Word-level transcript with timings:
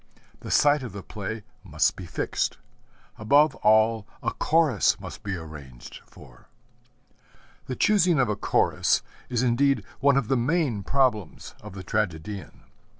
The 0.39 0.49
site 0.49 0.81
of 0.81 0.93
the 0.93 1.03
play 1.03 1.43
must 1.63 1.95
be 1.95 2.07
fixed. 2.07 2.57
Above 3.19 3.53
all, 3.57 4.07
a 4.23 4.31
Chorus 4.31 4.99
must 4.99 5.21
be 5.21 5.35
arranged 5.35 6.01
for. 6.07 6.47
The 7.67 7.75
choosing 7.75 8.19
of 8.19 8.27
a 8.27 8.35
Chorus 8.35 9.03
is 9.29 9.43
indeed 9.43 9.83
one 9.99 10.17
of 10.17 10.27
the 10.27 10.35
main 10.35 10.81
problems 10.81 11.53
of 11.61 11.73
the 11.73 11.83
tragedian. 11.83 12.63